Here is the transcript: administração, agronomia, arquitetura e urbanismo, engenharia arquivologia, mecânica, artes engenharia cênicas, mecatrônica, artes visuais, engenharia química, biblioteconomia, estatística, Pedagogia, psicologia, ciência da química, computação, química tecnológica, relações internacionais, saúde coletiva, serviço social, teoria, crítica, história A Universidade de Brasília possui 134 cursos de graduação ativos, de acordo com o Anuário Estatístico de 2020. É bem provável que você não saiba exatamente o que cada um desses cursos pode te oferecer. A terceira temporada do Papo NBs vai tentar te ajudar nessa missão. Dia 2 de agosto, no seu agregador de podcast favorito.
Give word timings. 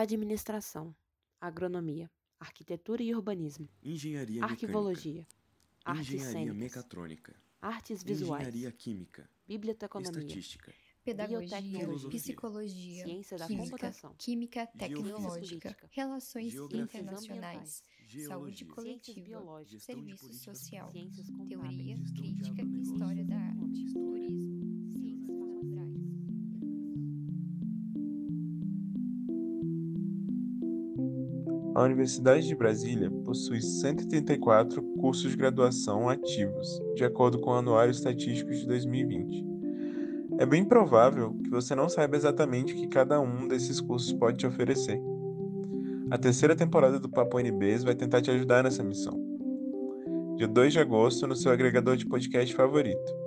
administração, 0.00 0.94
agronomia, 1.40 2.10
arquitetura 2.38 3.02
e 3.02 3.14
urbanismo, 3.14 3.66
engenharia 3.82 4.44
arquivologia, 4.44 5.26
mecânica, 5.26 5.86
artes 5.86 6.08
engenharia 6.08 6.32
cênicas, 6.32 6.56
mecatrônica, 6.56 7.36
artes 7.62 8.02
visuais, 8.02 8.42
engenharia 8.46 8.72
química, 8.72 9.30
biblioteconomia, 9.48 10.20
estatística, 10.20 10.70
Pedagogia, 11.02 11.88
psicologia, 12.10 13.04
ciência 13.04 13.38
da 13.38 13.46
química, 13.46 13.64
computação, 13.70 14.14
química 14.18 14.66
tecnológica, 14.66 15.76
relações 15.92 16.52
internacionais, 16.54 17.82
saúde 18.26 18.64
coletiva, 18.64 19.64
serviço 19.78 20.34
social, 20.34 20.92
teoria, 21.48 21.96
crítica, 22.14 22.62
história 22.82 23.24
A 31.76 31.82
Universidade 31.82 32.48
de 32.48 32.54
Brasília 32.54 33.10
possui 33.22 33.60
134 33.60 34.82
cursos 34.98 35.32
de 35.32 35.36
graduação 35.36 36.08
ativos, 36.08 36.80
de 36.94 37.04
acordo 37.04 37.38
com 37.38 37.50
o 37.50 37.52
Anuário 37.52 37.90
Estatístico 37.90 38.50
de 38.50 38.66
2020. 38.66 39.44
É 40.38 40.46
bem 40.46 40.64
provável 40.64 41.34
que 41.44 41.50
você 41.50 41.74
não 41.74 41.86
saiba 41.86 42.16
exatamente 42.16 42.72
o 42.72 42.76
que 42.76 42.88
cada 42.88 43.20
um 43.20 43.46
desses 43.46 43.78
cursos 43.78 44.10
pode 44.14 44.38
te 44.38 44.46
oferecer. 44.46 44.98
A 46.10 46.16
terceira 46.16 46.56
temporada 46.56 46.98
do 46.98 47.10
Papo 47.10 47.38
NBs 47.38 47.84
vai 47.84 47.94
tentar 47.94 48.22
te 48.22 48.30
ajudar 48.30 48.64
nessa 48.64 48.82
missão. 48.82 49.20
Dia 50.36 50.48
2 50.48 50.72
de 50.72 50.78
agosto, 50.78 51.26
no 51.26 51.36
seu 51.36 51.52
agregador 51.52 51.94
de 51.98 52.06
podcast 52.06 52.54
favorito. 52.54 53.25